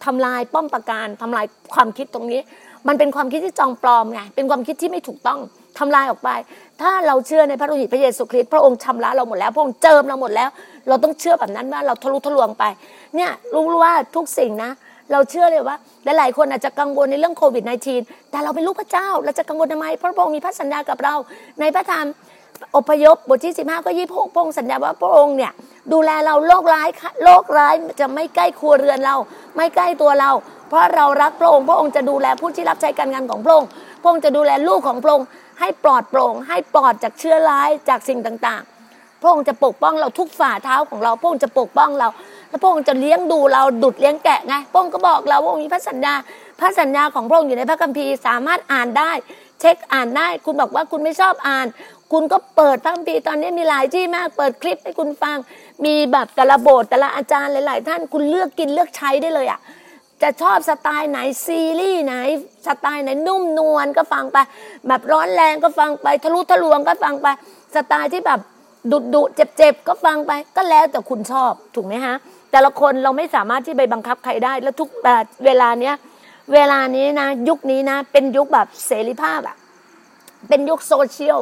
[0.06, 2.42] ทำลายป้อมปราการทำลายความคิดตรงนี้
[2.88, 5.40] มันเป็นความคิดที่จองปลอมไงเป็นความคิดที่ไม่ถูกต้อง
[5.80, 6.30] ทำลายออกไป
[6.82, 10.50] ถ้าเราเชื่อในพระโลหิตพระเยซูคริสต์พระองค์ชำระเราหมดแล้ว พระองค์เจิมเราหมดแล้ว
[10.90, 12.64] เราต้องเชื่อแบบนั้นว่าเราทะลุทะลวงไป
[13.16, 14.72] เนี่ยรู้ว่าทุกสิ่งนะ
[15.12, 15.76] เราเชื่อเลยว่า
[16.18, 17.64] หลายๆคนอาจจะกังวลในเรื่องโควิด
[17.98, 21.16] -19 แต่เราเป็นลูกพระเจ้า เราจะกังวลทำไมพระองค์มีพระสัญญากับเรา
[21.60, 22.06] ในพระธรรม
[22.76, 25.52] อพยพบทที่ 15ก็ยี่พพระองค์สัญญาว่าพระองค์เนี่ย
[25.94, 26.90] ดูแลเราโรคร้าย
[27.24, 29.16] โรคร้ายจะไม่ใกล้ครัวเรือนเรา
[29.58, 30.32] ไม่ใกล้ตัวเรา
[30.70, 33.70] เพราะเรารักพระองค์พระองค์จะดูแลผู้ที่รับใช้การงานของพระองค์
[34.02, 35.28] พระองค์จะดูแลลูกของพระองค์
[35.60, 38.79] ให้ปลอดโปร่ง ให้ปลอดจากเชื้อร้ายจากสิ่งต่างๆ
[39.22, 42.08] พระองค์จะปกป้องเราทุกฝ่าเท้าของเราพระองค์จะปกป้องเรา
[42.50, 46.14] แล้วพระองค์จะเลี้ยงดูเราดุดเลี้ยงแกะไงพระองค์ก็บอกเราว่ามีพระสัญญา
[46.60, 49.12] พระสัญญาของพระองค์อยู่ในพระคัมภีร์สามารถอ่านได้
[49.60, 51.68] เช็คอ่านได้ คุณบอกว่าคุณไม่ชอบอ่าน
[52.12, 55.38] คุณก็เปิดพระคัมภีร์ตอนนี้มีหลายที่มาก เปิดคลิปให้คุณฟัง
[55.86, 59.60] มีแบบแต่ละโบสถ์แต่ละอาจารย์หลาย ๆ ท่านคุณเลือกกินเลือกใช้ได้เลยอะ
[60.22, 62.16] จะชอบสไตล์ไหนซีรีส์ไหน
[62.68, 64.38] สไตล์ไหนนุ่มนวลก็ฟังไป
[64.88, 67.28] แบบร้อนแรงก็ฟังไป ทะลุทะลวงก็ฟังไป
[67.76, 68.40] สไตล์ที่แบบ
[68.92, 72.16] ดุดุเจ็บเจ็บก็ฟังไป ก็แล้วแต่คุณชอบถูกไหมฮะ
[72.52, 74.90] แต่ละคนเราไม่สามารถที่ไปบังคับใครได้ แล้วทุก
[75.46, 75.96] เวลาเนี้ย
[76.54, 79.56] เวลานี้นะ ยุคนี้นะ เป็นยุคแบบเสรีภาพอะ
[80.50, 81.40] เป็นยุคโซเชียล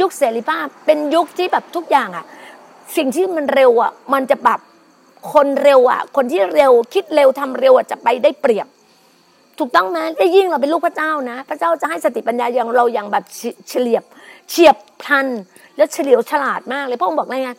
[0.00, 2.24] ยุคเสรีภาพ เป็นยุคที่แบบทุกอย่างอะ
[2.96, 4.60] สิ่งที่มันเร็วอะมันจะแบบ
[5.32, 8.66] คนเร็วอะคนที่เร็วคิดเร็วทำเร็วอะจะไปได้เปรียบ
[9.58, 13.24] ถูกต้องไหมได้ยิ่งเราเป็นลูกพระเจ้านะ พระเจ้าจะให้สติปัญญาอย่างเราอย่างแบบ
[13.68, 14.02] เฉลียบ
[14.50, 15.26] เฉียบพลัน
[15.76, 17.50] และเฉลียวฉลาดมากเลยพระองค์บอกเลยไง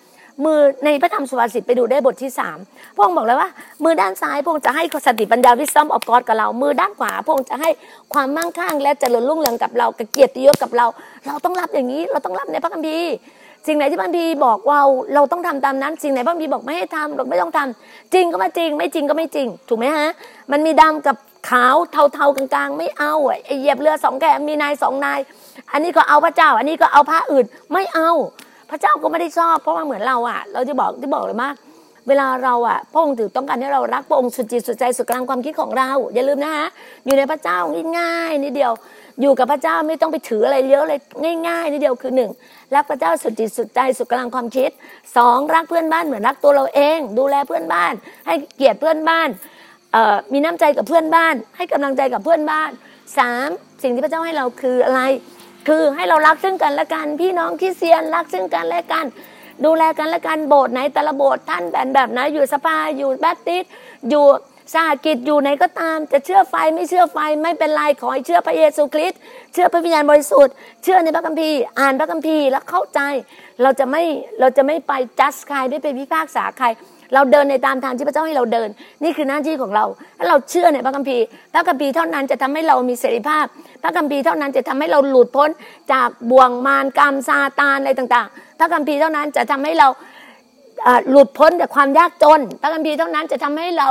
[0.46, 2.58] มือในพระธรรมสุภาษิตไปดูได้บทที่สาม
[2.96, 3.50] พระองค์บอกเลยว่า
[3.84, 7.70] มือด้านซ้ายพระองค์จะให้สติปัญญาวิซัมออฟกอดกับเรา มือด้านขวาพระองค์จะให้
[8.14, 10.86] ความมั่งคั่ง และเจริญรุ่งเรืองกับเรากับเกียรติยศกับเรา
[11.28, 13.12] เราต้องรับอย่างนี้ เราต้องรับในพระคัมภีร์
[13.68, 14.80] สิ่งไหนที่พระคัมภีร์บอกว่า
[15.14, 20.08] เราต้องทำตามนั้น สิ่งไหนพระคัมภีร์บอกไม่ให้ทำเราไม่ต้องทำจริงก็ไม่จริง ไม่จริงก็ไม่จริง ถูกไหมฮะ
[20.52, 21.16] มันมีดำกับ
[21.50, 21.76] ขาว
[22.14, 23.14] เทาๆกลางๆ ไม่เอา
[23.46, 25.20] ไอ้เหยียบเรือสองแกมีนายสองนาย
[25.72, 28.12] อันนี้ก็เอาพระเจ้า อันนี้ก็เอาพระอื่นไม่เอา
[28.70, 31.50] พระเจ้าก็ไม่ได้ชอบ เพราะว่าเหมือนเราอะ เราจะบอกที่บอกเลยว่า
[32.08, 36.66] เวลาเราอะพระองค์ถือต้องการให้เรารักพระองค์สุดจิตสุดใจสุดกลางความคิดของเรา อย่าลืมนะคะ
[37.06, 37.58] อยู่ในพระเจ้า
[38.00, 38.72] ง่ายๆนิดเดียว
[39.22, 41.00] อยู่กับพระเจ้าไม่ต้องไปถืออะไรเยอะเลย
[41.48, 42.32] ง่ายๆนิดเดียวคือหนึ่ง
[42.76, 44.70] รักพระเจ้าสุดจิตสุดใจสุดกลางความคิด
[45.18, 47.94] สองรักเพื่อนบ้านเหมือนรักตัวเราเอง ดูแลเพื่อนบ้าน
[48.26, 49.30] ให้เกียรติเพื่อนบ้าน
[50.34, 52.71] มีน้ำใจกับเพื่อนบ้าน ให้กำลังใจกับเพื่อนบ้าน
[53.17, 53.50] สาม
[53.84, 55.02] สิ่งที่พระเจ้าให้เราคืออะไร
[55.67, 59.06] คือให้เรารักซึ่งกันและกันพี่น้องคริสเตียนรักซึ่งกันและกัน
[59.65, 63.69] ดูแลกันและกันโบสถ์ไหนแต่ละโบสถ์ท่านแบบแบบไหนอยู่สภาอยู่แบปติสต์
[64.10, 64.26] อยู่
[64.73, 69.19] สหกิจอยู่ไหนก็ตาม จะเชื่อไฟไม่เชื่อไฟไม่เป็นไรขอให้เชื่อพระเยซูคริสต์
[69.54, 73.00] เชื่อพระวิญญาณบริสุทธิ์เชื่อในพระคัมภีร์อ่านพระคัมภีร์แล้วเข้าใจ
[73.62, 74.04] เราจะไม่
[74.39, 76.67] เราจะไม่ไปจัดใครไม่ไปพิพากษาใคร
[77.13, 78.70] เราเดินในตามทางที่พระเจ้าให้เราเดิน
[79.04, 79.86] นี่คือหน้าที่ของเรา
[80.17, 83.46] ถ้าเราเชื่อในพระคัมภีร์ พระคัมภีร์เท่านั้นจะทำให้เรามีเสรีภาพ
[83.84, 85.50] พระคัมภีร์เท่านั้นจะทำให้เราหลุดพ้น
[85.93, 89.88] จากบ่วงมารกรรมซาตานอะไรต่างๆ พระคัมภีร์เท่านั้นจะทำให้เรา
[91.10, 93.88] หลุดพ้นจากความยากจน พระคัมภีร์เท่านั้นจะทำให้เรา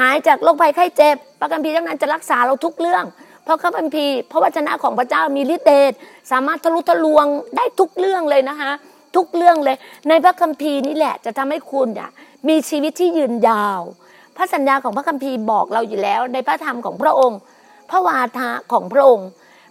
[0.00, 3.04] หายจากโรคภัยไข้เจ็บ พระคัมภีร์เท่านั้นจะรักษาเราทุกเรื่อง
[3.44, 5.92] เพราะพระคัมภีร์พระวจนะของพระเจ้ามีฤทธิ์เดช
[6.32, 8.70] สามารถทะลุทะลวงได้ทุกเรื่องเลยนะคะ
[9.16, 9.76] ทุกเรื่องเลย
[10.08, 12.10] ในพระคัมภีร์นี่แหละ จะทำให้คุณอะ
[12.48, 13.80] มีชีวิตที่ยืนยาว
[14.36, 17.38] พระสัญญาของพระคัมภีร์บอกเราอยู่แล้ว ในพระธรรมของพระองค์
[17.90, 19.28] พระวาทะของพระองค์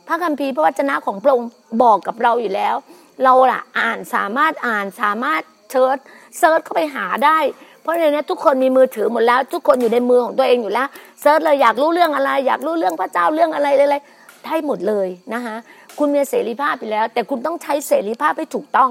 [0.07, 1.49] พระคัมภีร์พระวจนะของพระองค์
[1.83, 2.75] บอกกับเราอยู่แล้ว
[3.23, 5.97] เราล่ะอ่านสามารถอ่านสามารถ search
[6.37, 7.39] search เข้าไปหาได้
[7.81, 10.87] เพราะในนี้ทุกคนมีมือถือหมดแล้ว ทุกคนอยู่ในมือของตัวเองอยู่แล้ว
[11.21, 13.97] search เลยอยากรู้เรื่องอะไร อยากรู้เรื่องพระเจ้าเรื่องอะไรอะไร
[14.45, 15.55] ได้หมดเลยนะคะ
[15.97, 18.89] คุณมีเสรีภาพไปแล้ว แต่คุณต้องใช้เสรีภาพให้ถูกต้อง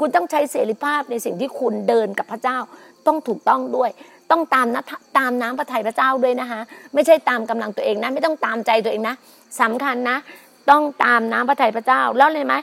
[0.00, 2.58] คุณต้องใช้เสรีภาพในสิ่งที่คุณเดินกับพระเจ้า
[3.06, 3.90] ต้องถูกต้องด้วย
[4.30, 4.82] ต้องตามนะ
[5.18, 6.60] ตามน้ำพระทัยพระเจ้าด้วยนะคะ
[6.94, 9.14] ไม่ใช่ตามกำลังตัวเองนะไม่ต้องตามใจตัวเองนะ
[9.60, 10.16] สำคัญนะ
[10.70, 12.54] ต้องตามน้ำพระทัยพระเจ้าแล้วเลยไหม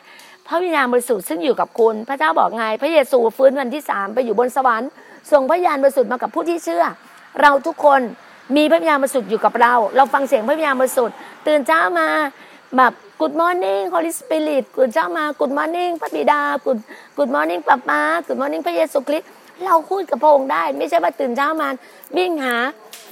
[0.48, 4.89] พระวิญญาณบริสุทธิ์ซึ่งอยู่กับคุณพระเจ้าบอกไง พระเยซูฟื้นวันที่สามไปอยู่บนสวรรค์
[5.32, 6.84] ส่งพระวิญญาณบริสุทธิ์มากับผู้ที่เชื่อ
[7.41, 8.02] เราทุกคน
[8.56, 11.15] มีพระวิญญาณบริสุทธิ์อยู่กับเรา เราฟังเสียงพระวิญญาณบริสุทธิ์
[11.48, 12.08] ตื่นเช้ามา
[12.78, 12.93] แบบ
[13.24, 16.80] Good morning Holy Spirit ตื่นเช้ามา Good morning พระบิดา Good
[17.18, 19.30] Good morning ป้าป้า Good morning พระเยซูคริสต์
[19.66, 21.70] เราพูดกับพระองค์ได้ ไม่ใช่ว่าตื่นเช้ามา
[22.18, 22.56] วิ่งหา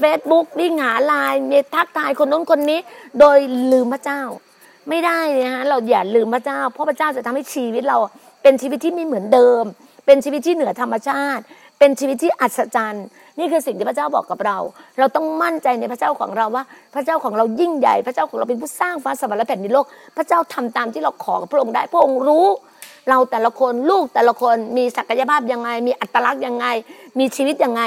[0.01, 2.79] Facebook วิ่งหาไลน์มีทักทายคนนู้นคนนี้
[3.19, 3.37] โดย
[3.71, 4.21] ลืมพระเจ้า
[4.89, 7.97] ไม่ได้นะฮะเราอย่าลืมพระเจ้า เพราะพระเจ้าจะทำให้ชีวิตเรา
[8.43, 9.63] เป็นชีวิตที่ไม่เหมือนเดิม
[10.05, 11.43] เป็นชีวิตที่เหนือธรรมชาติ
[11.79, 13.05] เป็นชีวิตที่อัศจรรย์
[13.39, 14.57] นี่คือสิ่งที่พระเจ้าบอกกับเรา
[14.99, 16.63] เราต้องมั่นใจในพระเจ้าของเราว่า
[16.93, 19.85] พระเจ้าของเรายิ่งใหญ่ พระเจ้าของเราเป็นผู้สร้างฟ้าสวรรค์และแผ่นดินโลก
[20.17, 22.47] พระเจ้าทำตามที่เราขอกับพระองค์ได้ พระองค์รู้
[23.09, 26.65] เราแต่ละคนลูกแต่ละคนมีศักยภาพยังไง มีอัตลักษณ์ยังไง
[27.19, 27.81] มีชีวิตยังไง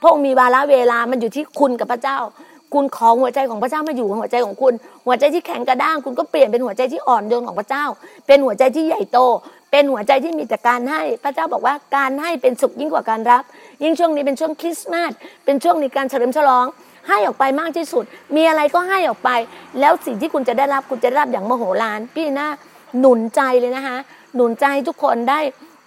[0.00, 2.18] พระองค์มีวาระเวลามันอยู่ที่คุณกับพระเจ้า
[2.74, 4.72] คุณขอหัวใจของพระเจ้ามาอยู่หัวใจของคุณ
[5.06, 7.84] หัวใจที่แข็งกระด้างคุณก็เปลี่ยนเป็นหัวใจที่อ่อนโยนของพระเจ้า
[8.26, 9.18] เป็นหัวใจที่ใหญ่โต
[9.76, 13.42] เป็นหัวใจที่มีแต่การให้ พระเจ้าบอกว่าการให้เป็นสุขยิ่งกว่าการรับ
[13.82, 15.12] ยิ่งช่วงนี้เป็นช่วงคริสต์มาส
[15.44, 16.66] เป็นช่วงในการเฉลิมฉลอง
[17.08, 18.04] ให้ออกไปมากที่สุด
[18.36, 19.30] มีอะไรก็ให้ออกไป
[19.80, 22.48] แล้วสิ่งที่คุณจะได้รับคุณจะได้รับอย่างมโหฬารพี่น่า
[23.00, 23.96] หนุนใจเลยนะคะ
[24.34, 25.40] หนุนใจทุกคนได้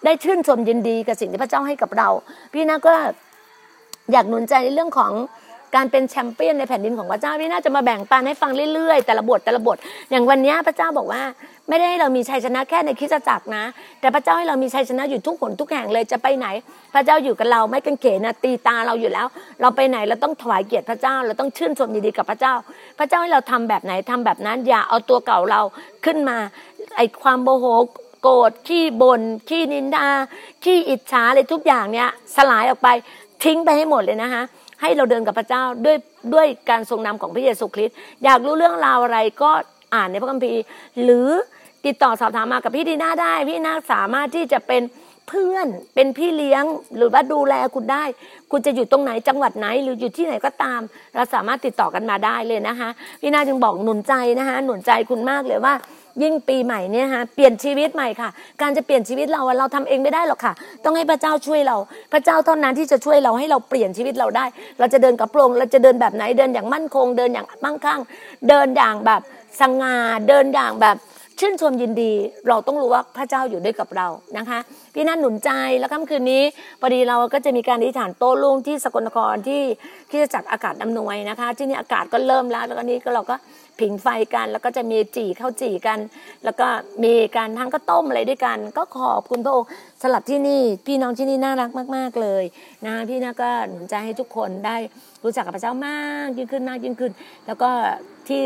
[0.06, 2.10] ได้ชื่นชมยินดีกับสิ่งที่พระเจ้าให้กับเรา
[2.54, 2.94] พี่น่าก็
[4.12, 5.14] อยากหนุนใจในเรื่องของ
[5.76, 9.78] การเป็นแชมเปี้ยนในแผ่นดินของพระเจ้าพี่น่าจะมาแบ่งปันให้ฟังเรื่อยๆ แต่ละบทแต่ละบท
[10.12, 11.22] อย่างวันนี้พระเจ้าบอกว่า
[11.70, 13.64] ไม่ได้ให้เรามีชัยชนะแค่ในคริสตจักรนะ
[14.02, 16.48] แต่พระเจ้าให้เรามีชัยชนะอยู่ทุกหนทุกแห่งเลยจะไปไหน
[16.94, 19.28] พระเจ้าอยู่กับเราไม่กังเขนนะตีตาเราอยู่แล้ว
[19.62, 22.54] เราไปไหนเราต้องถวายเกียรติพระเจ้าเราต้องชื่นชมยินดีกับพระเจ้า
[23.00, 25.62] พระเจ้าให้เราทำแบบไหนทำแบบนั้น อย่าเอาตัวเก่าเรา
[26.06, 26.38] ขึ้นมา
[26.98, 27.66] ไอความโมโห
[28.22, 30.08] โกรธขี้บน่นขี้นินดา
[30.64, 32.90] ขี้อิจฉาอะไรทุกอย่างเนี้ยสลายออกไป
[33.44, 34.44] ทิ้งไปให้หมดเลยนะคะ
[34.82, 35.98] ให้เราเดินกับพระเจ้าด้วย
[36.34, 39.52] ด้วยการทรงนำของพระเยซูคริสต์อยากรู้เรื่องราวอะไรก็
[39.96, 40.62] อ่านในพระคัมภีร์
[41.04, 41.30] หรือ
[41.86, 44.82] ติดต่อสอบถามมากับพี่ดีน่าได้ พี่น่าสามารถที่จะเป็น
[45.28, 46.64] เพื่อนเป็นพี่เลี้ยง
[46.98, 48.04] หรือว่าดูแลคุณได้
[48.52, 50.82] คุณจะอยู่ตรงไหนจังหวัดไหน หรืออยู่ที่ไหนก็ตาม
[51.16, 52.90] เราสามารถติดต่อกันมาได้เลยนะคะ
[53.22, 55.74] พี่นาจึงบอกหนุนใจนะคะหนุนใจคุณมากเลยว่า
[56.24, 58.30] ยิ่งปีใหม่เนี่ยฮะเปลี่ยนชีวิตใหม่ค่ะ
[58.62, 61.78] การจะเปลี่ยนชีวิตเราเราทำเองไม่ได้หรอกค่ะ ต้องให้พระเจ้าช่วยเรา
[62.14, 64.46] พระเจ้าเท่านั้นที่จะช่วยเราให้เราเปลี่ยนชีวิตเราได้
[64.80, 68.00] เราจะเดินกับพระองค์เราจะเดินแบบไหนเดินอย่างมั่นคง เดินอย่างมั่งคั่ง
[68.50, 69.22] เดินอย่างแบบ
[69.60, 69.96] สง่า
[70.28, 70.98] เดินอย่างแบบ
[71.40, 72.12] ชื่นชมยินดี
[72.48, 74.60] เราต้องรู้ว่าพระเจ้าอยู่ด้วยกับเรานะคะ
[75.00, 76.44] พี่นั่นหนุนใจแล้วค่ำคืนนี้
[76.82, 79.64] พอดีเราก็จะมีการอธิษฐานโต้รุ่งที่สกลนครที่
[80.12, 83.36] ที่จะจัดอากาศอำนวยนะคะ ที่นี่อากาศก็เริ่มแล้วแล้วก็นี้ก็เราก็
[83.80, 86.00] ผิงไฟกัน แล้วก็จะมีจี่ข้าวจี่กัน
[86.46, 86.68] แล้วก็
[87.04, 89.70] มีการทั้งก็ต้มอะไรด้วยกัน ก็ขอบคุณพระองค์
[90.02, 92.44] สลับที่นี่ พี่น้องที่นี่น่ารักมาก ๆเลย
[92.86, 94.78] นะพี่น่าก็หนุนใจให้ทุกคนได้
[95.24, 97.12] รู้จักกับพระเจ้ามากยิ่งขึ้นมากยิ่งขึ้น
[97.48, 97.70] แล้วก็
[98.30, 98.44] ที่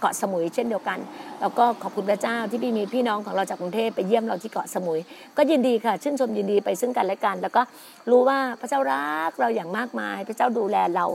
[0.00, 0.98] เกาะสมุยเช่นเดียวกัน
[1.40, 5.00] แล้วก็ขอบคุณพระเจ้าที่พี่มีพี่น้องของเราจากกรุงเทพไปเยี่ยมเราที่เกาะสมุย
[5.36, 7.62] ก็ยินดีค่ะ ชื่นชมยินดีไปซึ่งกันและกัน แล้วก็
[8.10, 11.06] รู้ว่าพระเจ้ารักเราอย่างมากมาย พระเจ้าดูแลเรา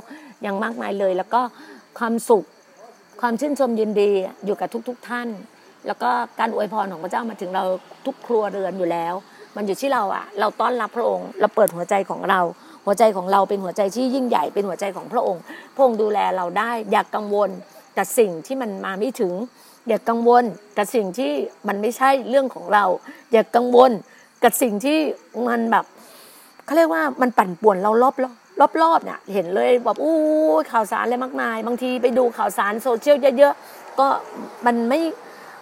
[0.44, 1.42] อย่างมากมายเลย แล้วก็
[2.00, 2.46] ความสุข
[3.22, 4.12] ความชื่นชมยินดี
[4.46, 5.28] อยู่กับทุก ๆ ท่าน
[5.88, 7.64] แล้วก็การอวยพรของพระเจ้ามาถึงเรา
[8.06, 9.14] ทุกครัวเรือนอยู่แล้ว
[9.56, 12.42] มันอยู่ที่เราอะเราต้อนรับพระองค์ เราเปิดหัวใจของเรา
[12.86, 15.42] หัวใจของเราเป็นหัวใจที่ยิ่งใหญ่เป็นหัวใจของพระองค์
[15.76, 17.50] พระองค์ดูแลเราได้ อย่ากกังวล
[17.98, 19.34] กับสิ่งที่มันมาไม่ถึง
[19.88, 20.44] อย่ากกังวล
[20.78, 21.32] กับสิ่งที่
[21.68, 22.86] มันไม่ใช่เรื่องของเรา
[23.32, 23.92] อย่ากกังวล
[24.44, 24.98] กับสิ่งที่
[25.48, 25.86] มันแบบ
[26.66, 28.16] เขาเรียกว่ามันปั่นป่วนเรารอบ
[28.60, 30.18] รอบรอบเนี่ยเห็นเลยแบบอู้
[30.72, 34.08] ข่าวสารอะไรมากมาย บางทีไปดูข่าวสารโซเชียลเยอะๆก็
[34.66, 35.02] มันไม่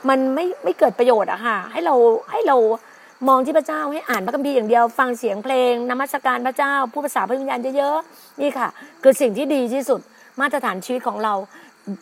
[0.09, 1.95] มันไม่ไม่เกิดประโยชน์อะค่ะให้เรา
[2.31, 2.57] ให้เรา
[3.27, 8.67] มองที่พระเจ้าให้อ่านพระคัมภีร์อย่างเดียว ฟังเสียงเพลงนมัสการพระเจ้าผู้ภาษาพระวิญญาณเยอะๆนี่ค่ะ
[9.03, 9.99] คือสิ่งที่ดีที่สุด
[10.41, 11.33] มาตรฐานชีวิตของเรา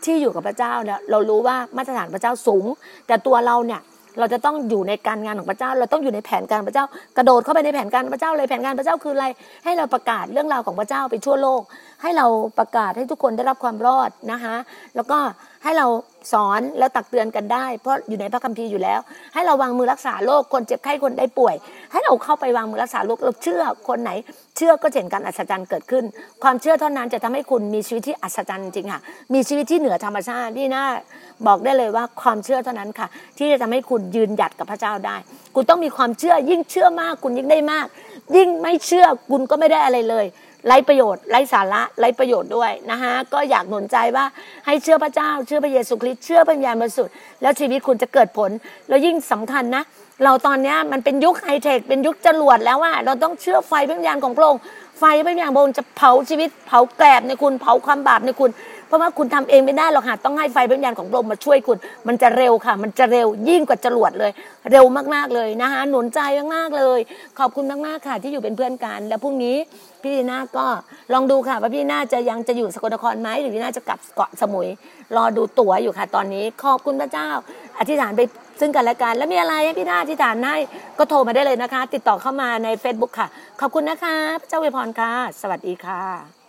[0.05, 2.65] ที่อยู่กับพระเจ้าเนี่ยเรารู้ว่ามาตรฐานพระเจ้าสูง
[3.07, 3.81] แต่ตัวเราเนี่ย
[4.19, 6.85] เราจะต้องอยู่ในการงานของพระเจ้า เราต้องอยู่ในแผนการพระเจ้า
[7.17, 9.25] กระโดดเข้าไปในแผนการพระเจ้าเลยแผนการพระเจ้าคืออะไร
[9.63, 11.61] ให้เราประกาศเรื่องราวของพระเจ้าไปทั่วโลก
[12.01, 12.25] ให้เรา
[12.59, 14.55] ประกาศให้ทุกคนได้รับความรอดนะคะ
[14.95, 15.17] แล้วก็
[15.63, 15.87] ให้เรา
[16.33, 18.99] สอนแล้วตักเตือนกันได้ เพราะอยู่ในพระคัมภีร์อยู่แล้ว
[19.33, 21.55] ให้เราวางมือรักษาโรคคนเจ็บไข้คนได้ป่วย
[21.91, 24.11] ให้เราเข้าไปวางมือรักษาโรคเราเชื่อคนไหน
[24.57, 26.03] เชื่อก็เห็นการอัศจรรย์เกิดขึ้น
[26.43, 29.01] ความเชื่อเท่านั้นจะทำให้คุณมีชีวิตที่อัศจรรย์จริงค่ะ
[29.33, 30.85] มีชีวิตที่เหนือธรรมชาติที่น่า
[31.47, 33.07] บอกได้เลยว่าความเชื่อเท่านั้นค่ะ
[33.37, 35.17] ที่จะทำให้คุณยืนหยัดกับพระเจ้าได้
[35.55, 37.87] คุณต้องมีความเชื่อยิ่งเชื่อมากคุณยิ่งได้มาก
[38.35, 40.25] ยิ่งไม่เชื่อคุณก็ไม่ได้อะไรเลย
[40.67, 44.25] ไร้ประโยชน์ไร้สาระไร้ประโยชน์ด้วยนะคะก็อยากหนุนใจว่า
[44.65, 48.51] ให้เชื่อพระเจ้า เชื่อพระเยซูคริสต์เชื่อพระญาณบริสุทธิ์แล้วชีวิตคุณจะเกิดผล
[48.89, 49.83] แล้วยิ่งสำคัญนะ
[50.23, 54.61] เราตอนนี้มันเป็นยุคไฮเทคเป็นยุคจรวดแล้วว่าเราต้องเชื่อไฟพระญาณของพระองค์
[54.99, 58.51] ไฟพระญาณพระองค์จะเผาชีวิตเผาแกลบในคุณเผาความบาปในคุณ
[58.87, 64.31] เพราะว่าคุณทำเองไม่ได้หรอกค่ะต้องให้ไฟพระญญาณของพระองค์มาช่วยคุณ มันจะเร็วค่ะ มันจะเร็วยิ่งกว่าจรวดเลย
[64.71, 66.19] เร็วมากๆเลยนะคะหนุนใจ
[66.55, 66.99] มากๆเลย
[67.39, 69.55] ขอบคุณมากๆค่ะ ที่อยู่เป็นเพื่อนกัน แล้วพรุ่งนี้
[70.05, 70.65] พี่ลีน่าก็
[71.13, 74.67] ลองดูค่ะว่าพี่น่าจะยังจะอยู่สกลนครไหมหรือพี่น่าจะกลับเกาะสมุย
[75.15, 77.29] รอดูตั๋วอยู่ค่ะ ตอนนี้ขอบคุณพระเจ้า
[77.79, 78.21] อธิษฐานไป
[78.59, 80.55] ซึ่งกันและกันแล้วมีอะไรให้พี่น่าอธิษฐานให้
[80.97, 83.27] ก็โทรมาได้เลยนะคะ ติดต่อเข้ามาใน Facebook ค่ะ
[83.61, 86.44] ขอบคุณนะคะ พระเจ้าอวยพรค่ะ สวัสดีค่ะ